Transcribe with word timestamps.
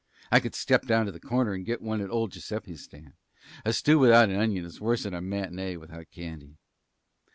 I 0.31 0.39
could 0.39 0.55
step 0.55 0.87
down 0.87 1.05
to 1.05 1.11
the 1.11 1.19
corner 1.19 1.53
and 1.53 1.63
get 1.63 1.79
one 1.79 2.01
at 2.01 2.09
old 2.09 2.31
Giuseppe's 2.31 2.81
stand. 2.81 3.13
A 3.63 3.71
stew 3.71 3.99
without 3.99 4.29
an 4.31 4.35
onion 4.35 4.65
is 4.65 4.79
worse'n 4.81 5.13
a 5.13 5.21
matinée 5.21 5.79
without 5.79 6.09
candy." 6.09 6.57